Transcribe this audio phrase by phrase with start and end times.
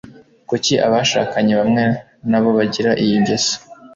[0.49, 1.83] Kuki abashakanye bamwe
[2.29, 3.55] nabo bagira iyi ngeso